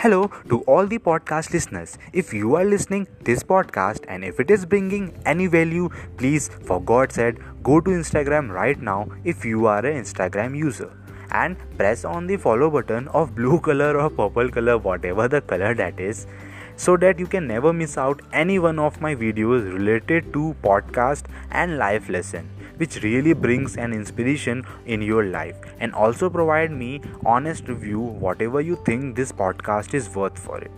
[0.00, 1.96] Hello to all the podcast listeners.
[2.12, 5.88] If you are listening this podcast and if it is bringing any value,
[6.18, 10.90] please for God said go to Instagram right now if you are an Instagram user
[11.30, 15.72] and press on the follow button of blue color or purple color whatever the color
[15.74, 16.26] that is
[16.76, 21.24] so that you can never miss out any one of my videos related to podcast
[21.50, 27.00] and life lesson which really brings an inspiration in your life and also provide me
[27.24, 30.70] honest review whatever you think this podcast is worth for it.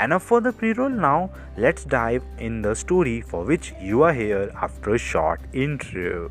[0.00, 1.30] Enough for the pre-roll now.
[1.56, 6.30] Let's dive in the story for which you are here after a short intro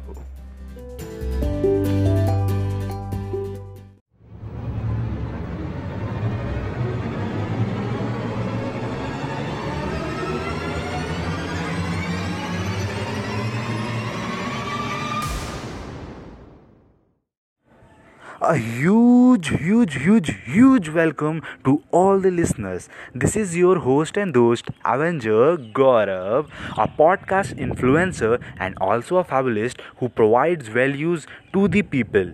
[18.54, 22.88] A huge, huge, huge, huge welcome to all the listeners.
[23.16, 29.82] This is your host and host, Avenger Gaurav, a podcast influencer and also a fabulist
[29.98, 32.32] who provides values to the people.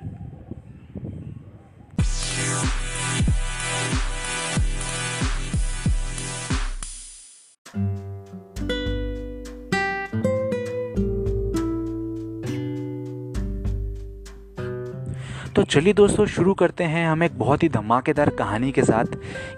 [15.59, 19.05] तो चलिए दोस्तों, शुरू करते हैं हम एक बहुत ही धमाकेदार कहानी के साथ।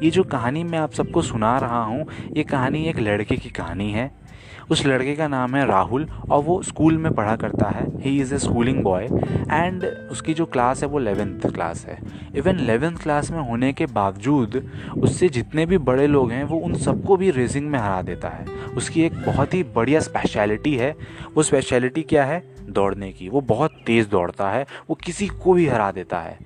[0.03, 2.05] ये जो कहानी मैं आप सबको सुना रहा हूँ,
[2.37, 4.09] ये कहानी एक लड़के की कहानी है।
[4.71, 8.33] उस लड़के का नाम है राहुल और वो स्कूल में पढ़ा करता है। He is
[8.35, 9.03] a schooling boy
[9.51, 11.97] and उसकी जो क्लास है वो लेवेंथ क्लास है।
[12.35, 16.73] इवन एलेवेंथ क्लास में होने के बावजूद उससे जितने भी बड़े लोग हैं, वो उन
[16.73, 18.45] सबको भी रेसिंग में हरा देता है।
[18.77, 20.95] उसकी एक बहुत ही बढ़िया स्पेशलिटी है।
[21.35, 22.50] वो स्पेशलिटी क्या है?
[22.69, 26.37] दौड़ने की। वो बहुत तेज़ दौड़ता है, वो किसी को भी हरा देता है।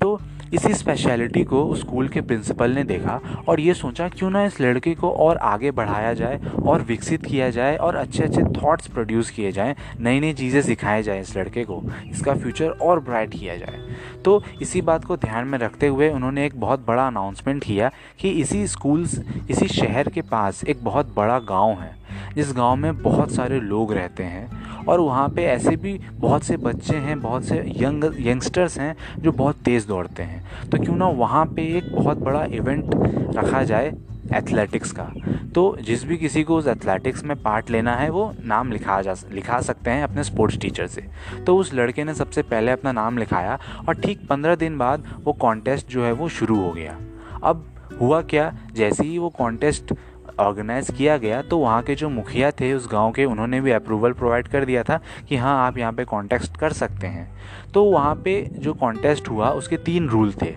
[0.00, 0.20] तो
[0.54, 4.94] इसी स्पेशलिटी को स्कूल के प्रिंसिपल ने देखा और ये सोचा, क्यों ना इस लड़के
[4.94, 9.52] को और आगे बढ़ाया जाए और विकसित किया जाए और अच्छे अच्छे थॉट्स प्रोड्यूस किए
[9.52, 13.80] जाएँ नई नई चीज़ें सिखाए जाए इस लड़के को, इसका फ्यूचर और ब्राइट किया जाए।
[14.24, 18.30] तो इसी बात को ध्यान में रखते हुए उन्होंने एक बहुत बड़ा अनाउंसमेंट किया कि
[18.32, 19.08] इसी स्कूल
[19.50, 21.94] इसी शहर के पास एक बहुत बड़ा गाँव है,
[22.34, 26.56] जिस गाँव में बहुत सारे लोग रहते हैं। और वहाँ पे ऐसे भी बहुत से
[26.56, 31.06] बच्चे हैं, बहुत से यंग, यंगस्टर्स हैं जो बहुत तेज़ दौड़ते हैं। तो क्यों ना
[31.06, 32.90] वहाँ पे एक बहुत बड़ा इवेंट
[33.36, 33.92] रखा जाए
[34.34, 35.12] एथलेटिक्स का।
[35.54, 39.14] तो जिस भी किसी को उस एथलेटिक्स में पार्ट लेना है, वो नाम लिखा जा,
[39.32, 41.04] लिखा सकते हैं अपने स्पोर्ट्स टीचर से।
[41.46, 45.32] तो उस लड़के ने सबसे पहले अपना नाम लिखाया और ठीक पंद्रह दिन बाद वो
[45.32, 46.98] कॉन्टेस्ट जो है वो शुरू हो गया।
[47.44, 47.66] अब
[48.00, 48.54] हुआ क्या?
[48.74, 49.94] जैसे ही वो कॉन्टेस्ट
[50.42, 54.12] ऑर्गेनाइज किया गया तो वहाँ के जो मुखिया थे उस गाँव के उन्होंने भी अप्रूवल
[54.12, 57.30] प्रोवाइड कर दिया था कि हाँ आप यहाँ पे कॉन्टेस्ट कर सकते हैं।
[57.74, 60.56] तो वहाँ पे जो कॉन्टेस्ट हुआ उसके तीन रूल थे।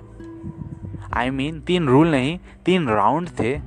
[1.14, 3.60] आई I मीन mean, तीन रूल नहीं तीन राउंड थे।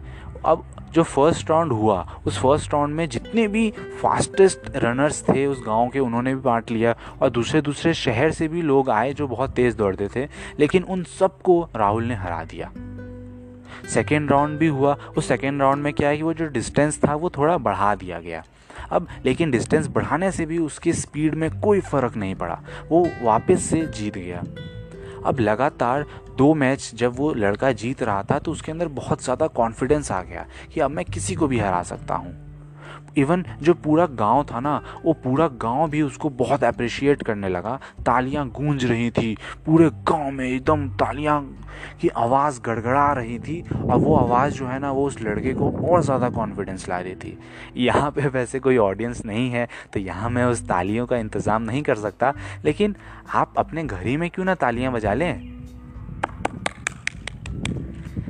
[0.45, 3.71] अब जो फ़र्स्ट राउंड हुआ उस फ़र्स्ट राउंड में जितने भी
[4.03, 8.49] फास्टेस्ट रनर्स थे उस गाँव के उन्होंने भी पार्ट लिया और दूसरे दूसरे शहर से
[8.49, 10.28] भी लोग आए जो बहुत तेज़ दौड़ते थे
[10.61, 12.71] लेकिन उन सबको राहुल ने हरा दिया।
[13.88, 17.15] सेकेंड राउंड भी हुआ। उस सेकेंड राउंड में क्या है कि वो जो डिस्टेंस था,
[17.15, 18.43] वो थोड़ा बढ़ा दिया गया।
[18.91, 22.59] अब, लेकिन डिस्टेंस बढ़ाने से भी उसकी स्पीड में कोई फ़र्क नहीं पड़ा।
[22.91, 24.43] वो वापस से जीत गया।
[25.27, 26.06] अब लगातार
[26.37, 30.22] दो मैच जब वो लड़का जीत रहा था तो उसके अंदर बहुत ज़्यादा कॉन्फिडेंस आ
[30.22, 32.47] गया कि अब मैं किसी को भी हरा सकता हूँ।
[33.19, 37.79] इवन जो पूरा गाँव था ना, वो पूरा गाँव भी उसको बहुत अप्रिशिएट करने लगा।
[38.06, 39.37] तालियाँ गूंज रही थी,
[39.67, 41.41] पूरे गाँव में एकदम तालियाँ
[42.01, 45.71] की आवाज़ गड़गड़ा रही थी। और वो आवाज़ जो है ना, वो उस लड़के को
[45.84, 47.39] और ज़्यादा कॉन्फिडेंस ला रही थी।
[47.78, 51.83] यहाँ पे वैसे कोई ऑडियंस नहीं है तो यहाँ मैं उस तालियों का इंतज़ाम नहीं
[51.83, 52.34] कर सकता।
[52.65, 52.97] लेकिन
[53.34, 55.58] आप अपने घर ही में क्यों ना तालियाँ बजा लें?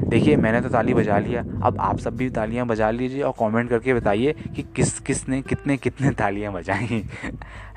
[0.08, 3.70] देखिए, मैंने तो ताली बजा लिया अब आप सब भी तालियाँ बजा लीजिए और कमेंट
[3.70, 7.04] करके बताइए कि किस किस ने कितने कितने तालियाँ बजाई,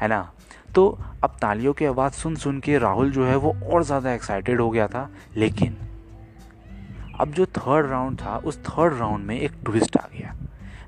[0.02, 0.32] है ना?
[0.76, 0.88] तो
[1.24, 4.70] अब तालियों की आवाज़ सुन सुन के राहुल जो है वो और ज़्यादा एक्साइटेड हो
[4.70, 5.76] गया था। लेकिन
[7.20, 10.36] अब जो थर्ड राउंड था, उस थर्ड राउंड में एक ट्विस्ट आ गया।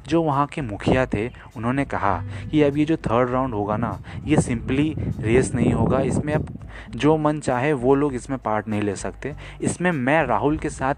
[0.07, 3.99] जो वहाँ के मुखिया थे, उन्होंने कहा कि अब ये जो थर्ड राउंड होगा ना,
[4.25, 6.47] ये सिंपली रेस नहीं होगा। इसमें अब
[6.89, 10.95] जो मन चाहे, वो लोग इसमें पार्ट नहीं ले सकते। इसमें मैं राहुल के साथ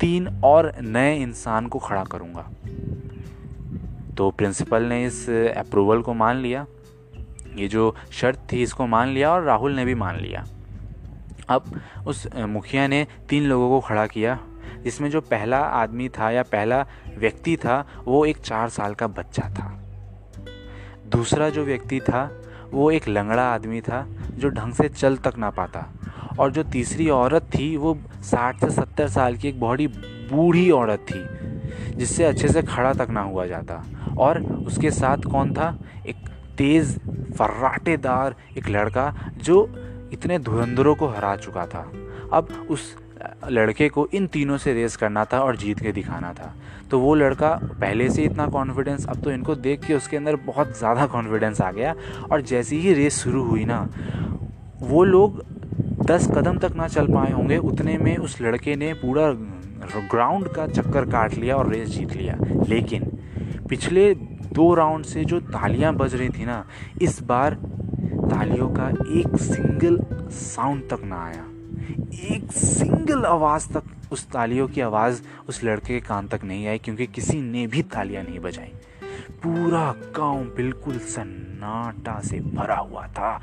[0.00, 2.50] तीन और नए इंसान को खड़ा करूँगा।
[4.14, 6.66] तो प्रिंसिपल ने इस अप्रूवल को मान लिया।
[7.56, 10.44] ये जो शर्त थी, इसको मान लिया और राहुल ने भी मान लिया।
[11.48, 14.38] अब उस मुखिया ने तीन लोगों को खड़ा किया।
[14.86, 16.86] जिसमें जो पहला आदमी था या पहला
[17.18, 19.82] व्यक्ति था, वो एक चार साल का बच्चा था।
[21.06, 22.42] दूसरा जो व्यक्ति था,
[22.72, 25.86] वो एक लंगड़ा आदमी था, जो ढंग से चल तक ना पाता।
[26.38, 29.86] और जो तीसरी औरत थी, वो साठ से सत्तर साल की एक बड़ी
[30.32, 31.26] बूढ़ी औरत थी,
[31.96, 33.84] जिससे अच्छे से खड़ा तक ना हुआ जाता।
[34.18, 35.78] और उसके साथ कौन था?
[36.06, 36.16] एक
[36.58, 39.72] तेज़, फर्राटेदार एक लड़का, जो
[40.12, 41.92] इतने धुरंधरों को हरा चुका था।
[42.32, 43.05] अब उस
[43.48, 46.52] लड़के को इन तीनों से रेस करना था और जीत के दिखाना था।
[46.90, 47.50] तो वो लड़का
[47.80, 51.70] पहले से इतना कॉन्फिडेंस अब तो इनको देख के उसके अंदर बहुत ज़्यादा कॉन्फिडेंस आ
[51.72, 51.94] गया
[52.32, 53.80] और जैसे ही रेस शुरू हुई ना,
[54.80, 55.44] वो लोग
[56.02, 59.30] दस कदम तक ना चल पाए होंगे। उतने में उस लड़के ने पूरा
[60.10, 62.36] ग्राउंड का चक्कर काट लिया और रेस जीत लिया।
[62.68, 63.10] लेकिन
[63.68, 64.12] पिछले
[64.54, 66.64] दो राउंड से जो तालियाँ बज रही थी ना,
[67.02, 68.88] इस बार तालियों का
[69.18, 69.98] एक सिंगल
[70.32, 71.44] साउंड तक ना आया।
[72.12, 76.78] एक सिंगल आवाज़ तक, उस तालियों की आवाज़ उस लड़के के कान तक नहीं आई,
[76.78, 78.72] क्योंकि किसी ने भी तालियाँ नहीं बजाई।
[79.42, 83.40] पूरा गाँव बिल्कुल सन्नाटा से भरा हुआ था।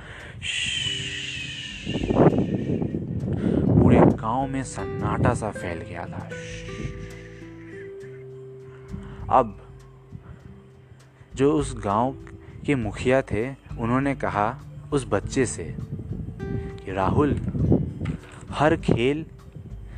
[3.67, 6.29] पूरे गाँव में सन्नाटा सा फैल गया था
[9.29, 9.57] अब
[11.35, 12.11] जो उस गाँव
[12.65, 13.49] के मुखिया थे
[13.79, 14.59] उन्होंने कहा
[14.93, 15.75] उस बच्चे से
[16.85, 17.33] कि राहुल
[18.53, 19.25] हर खेल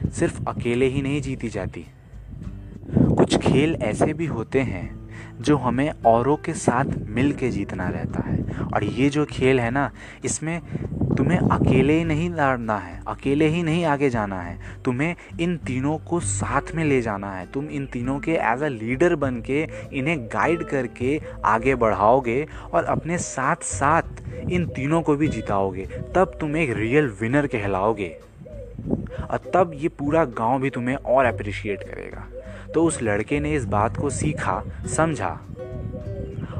[0.09, 1.85] सिर्फ़ अकेले ही नहीं जीती जाती।
[2.89, 5.09] कुछ खेल ऐसे भी होते हैं
[5.41, 8.43] जो हमें औरों के साथ मिल के जीतना रहता है।
[8.73, 9.91] और ये जो खेल है ना,
[10.25, 10.61] इसमें
[11.17, 15.97] तुम्हें अकेले ही नहीं लड़ना है, अकेले ही नहीं आगे जाना है। तुम्हें इन तीनों
[15.97, 19.67] को साथ में ले जाना है। तुम इन तीनों के एज अ लीडर बन के
[19.93, 25.85] इन्हें गाइड करके आगे बढ़ाओगे और अपने साथ साथ इन तीनों को भी जिताओगे।
[26.15, 28.15] तब तुम एक रियल विनर कहलाओगे।
[29.31, 32.27] और तब ये पूरा गाँव भी तुम्हें और अप्रिशिएट करेगा।
[32.73, 34.63] तो उस लड़के ने इस बात को सीखा,
[34.95, 35.39] समझा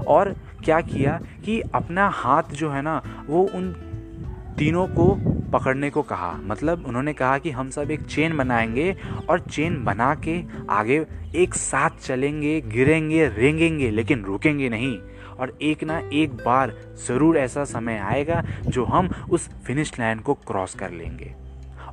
[0.07, 3.73] और क्या किया कि अपना हाथ जो है ना, वो उन
[4.57, 5.05] तीनों को
[5.51, 8.95] पकड़ने को कहा। मतलब उन्होंने कहा कि हम सब एक चेन बनाएँगे
[9.29, 14.97] और चेन बना के आगे एक साथ चलेंगे, गिरेंगे, रेंगेंगे, लेकिन रुकेंगे नहीं।
[15.39, 16.73] और एक ना एक बार
[17.07, 21.33] ज़रूर ऐसा समय आएगा जो हम उस फिनिश लाइन को क्रॉस कर लेंगे।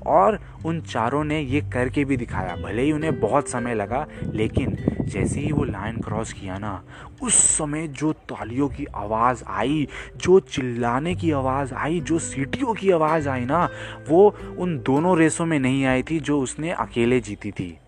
[0.07, 4.77] और उन चारों ने ये करके भी दिखाया। भले ही उन्हें बहुत समय लगा, लेकिन
[5.01, 6.83] जैसे ही वो लाइन क्रॉस किया ना,
[7.23, 12.91] उस समय जो तालियों की आवाज़ आई, जो चिल्लाने की आवाज़ आई, जो सीटियों की
[12.91, 13.69] आवाज़ आई ना,
[14.09, 17.79] वो उन दोनों रेसों में नहीं आई थी जो उसने अकेले जीती थी।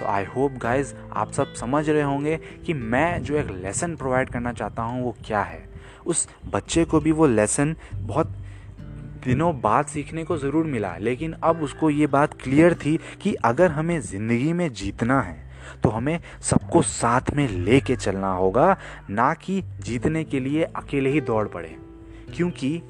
[0.00, 4.30] तो आई होप गाइज़ आप सब समझ रहे होंगे कि मैं जो एक लेसन प्रोवाइड
[4.30, 5.71] करना चाहता हूँ, वो क्या है।
[6.06, 8.34] उस बच्चे को भी वो लेसन बहुत
[9.24, 13.70] दिनों बाद सीखने को ज़रूर मिला। लेकिन अब उसको ये बात क्लियर थी कि अगर
[13.70, 15.50] हमें ज़िंदगी में जीतना है
[15.82, 18.76] तो हमें सबको साथ में लेके चलना होगा,
[19.10, 21.76] ना कि जीतने के लिए अकेले ही दौड़ पड़े।
[22.36, 22.82] क्योंकि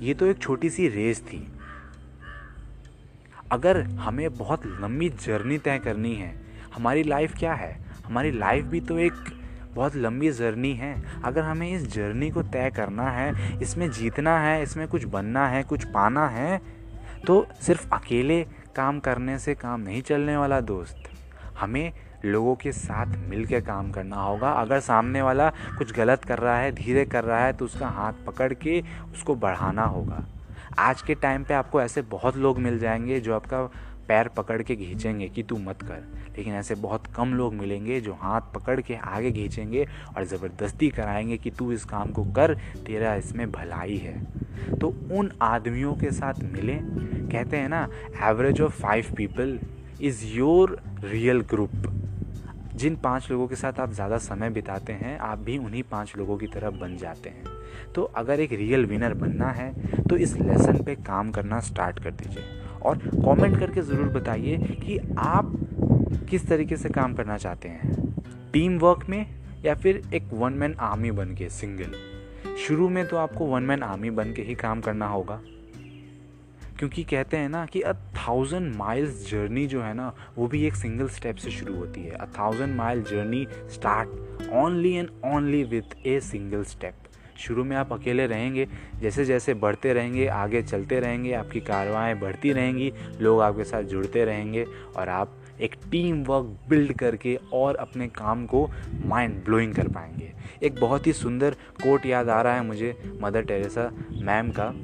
[0.00, 1.46] ये तो एक छोटी सी रेस थी।
[3.52, 6.34] अगर हमें बहुत लंबी जर्नी तय करनी है,
[6.74, 7.72] हमारी लाइफ क्या है?
[8.06, 9.12] हमारी लाइफ भी तो एक
[9.76, 10.94] बहुत लंबी जर्नी है।
[11.24, 15.62] अगर हमें इस जर्नी को तय करना है, इसमें जीतना है, इसमें कुछ बनना है,
[15.62, 16.60] कुछ पाना है
[17.26, 18.42] तो सिर्फ़ अकेले
[18.76, 21.08] काम करने से काम नहीं चलने वाला दोस्त।
[21.60, 21.92] हमें
[22.24, 26.72] लोगों के साथ मिलकर काम करना होगा। अगर सामने वाला कुछ गलत कर रहा है,
[26.72, 28.80] धीरे कर रहा है तो उसका हाथ पकड़ के
[29.12, 30.24] उसको बढ़ाना होगा।
[30.78, 33.62] आज के टाइम पे आपको ऐसे बहुत लोग मिल जाएँगे जो आपका
[34.08, 36.04] पैर पकड़ के खींचेंगे कि तू मत कर।
[36.36, 39.86] लेकिन ऐसे बहुत कम लोग मिलेंगे जो हाथ पकड़ के आगे खींचेंगे
[40.16, 42.54] और ज़बरदस्ती कराएँगे कि तू इस काम को कर,
[42.86, 44.18] तेरा इसमें भलाई है।
[44.72, 46.78] तो उन आदमियों के साथ मिलें।
[47.30, 47.88] कहते हैं ना
[48.22, 49.58] average of five people
[50.00, 51.92] is your real group
[52.74, 56.36] जिन पाँच लोगों के साथ आप ज़्यादा समय बिताते हैं, आप भी उन्हीं पाँच लोगों
[56.38, 57.44] की तरह बन जाते हैं।
[57.94, 59.72] तो अगर एक रियल विनर बनना है
[60.02, 62.44] तो इस लेसन पे काम करना स्टार्ट कर दीजिए।
[62.86, 65.52] और कमेंट करके ज़रूर बताइए कि आप
[66.30, 68.04] किस तरीके से काम करना चाहते हैं।
[68.52, 69.24] टीम वर्क में
[69.64, 71.94] या फिर एक वन मैन आर्मी बन के सिंगल
[72.66, 75.40] शुरू में तो आपको वन मैन आर्मी बन के ही काम करना होगा।
[76.78, 80.74] क्योंकि कहते हैं ना कि अ थाउज़ेंड माइल्स जर्नी जो है ना, वो भी एक
[80.76, 85.96] सिंगल स्टेप से शुरू होती है। A thousand mile journey start only and only with
[86.06, 86.94] a single step
[87.38, 88.66] शुरू में आप अकेले रहेंगे,
[89.00, 94.24] जैसे जैसे बढ़ते रहेंगे, आगे चलते रहेंगे, आपकी कार्रवाएँ बढ़ती रहेंगी, लोग आपके साथ जुड़ते
[94.24, 94.64] रहेंगे
[94.96, 98.68] और आप एक टीम वर्क बिल्ड करके और अपने काम को
[99.04, 103.42] माइंड ब्लोइंग कर पाएँगे। एक बहुत ही सुंदर कोट याद आ रहा है मुझे मदर
[103.42, 103.90] टेरेसा
[104.22, 104.74] मैम का।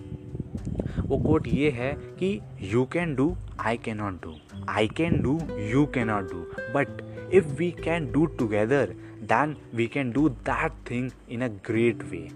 [1.07, 4.35] वो कोट ये है कि you can do I can not do
[4.69, 5.39] I can do
[5.71, 6.43] you can not do
[6.75, 8.95] but if we can do together
[9.33, 12.29] then we can do that thing in a great way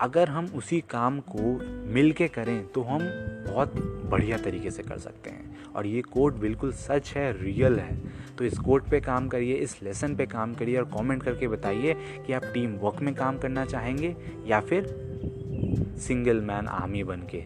[0.00, 1.42] अगर हम उसी काम को
[1.92, 3.00] मिल के करें तो हम
[3.48, 3.74] बहुत
[4.10, 7.96] बढ़िया तरीके से कर सकते हैं। और ये कोट बिल्कुल सच है, रियल है।
[8.38, 11.94] तो इस कोट पे काम करिए, इस लेसन पे काम करिए और कमेंट करके बताइए
[12.26, 14.14] कि आप टीम वर्क में काम करना चाहेंगे
[14.46, 14.86] या फिर
[15.98, 17.44] सिंगल मैन आर्मी बन के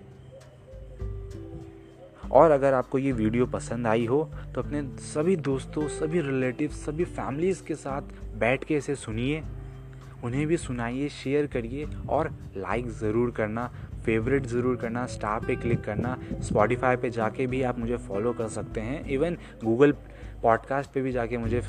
[2.31, 4.23] और अगर आपको ये वीडियो पसंद आई हो
[4.55, 8.03] तो अपने सभी दोस्तों, सभी रिलेटिव सभी फैमिलीज़ के साथ
[8.39, 9.43] बैठ के इसे सुनिए।
[10.25, 13.71] उन्हें भी सुनाइए शेयर करिए और लाइक ज़रूर करना
[14.05, 18.49] फेवरेट ज़रूर करना स्टार पे क्लिक करना स्पॉटिफाई पे जाके भी आप मुझे फॉलो कर
[18.49, 19.93] सकते हैं। इवन गूगल
[20.43, 21.61] पॉडकास्ट पे भी जाके मुझे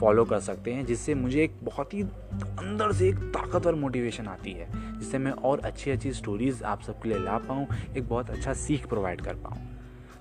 [0.00, 4.52] फॉलो कर सकते हैं, जिससे मुझे एक बहुत ही अंदर से एक ताकतवर मोटिवेशन आती
[4.52, 4.66] है,
[4.98, 8.86] जिससे मैं और अच्छी अच्छी स्टोरीज़ आप सबके लिए ला पाऊँ, एक बहुत अच्छा सीख
[8.86, 9.58] प्रोवाइड कर पाऊँ।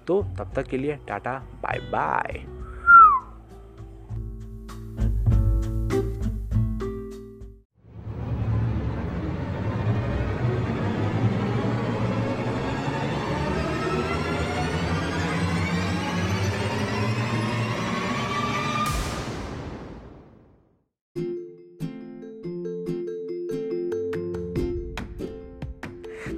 [0.07, 2.45] तो तब तक के लिए tata bye bye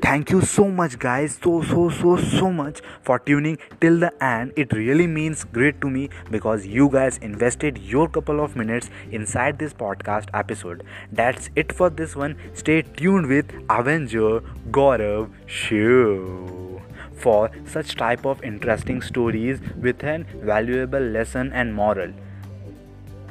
[0.05, 1.37] thank you so much guys.
[1.43, 4.53] So so so so much for tuning till the end.
[4.63, 9.59] It really means great to me because you guys invested your couple of minutes inside
[9.59, 10.83] this podcast episode.
[11.11, 12.37] That's it for this one.
[12.53, 14.41] Stay tuned with avenger
[14.79, 16.81] gaurav show
[17.25, 22.13] for such type of interesting stories with an valuable lesson and moral.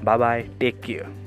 [0.02, 1.24] Bye bye take care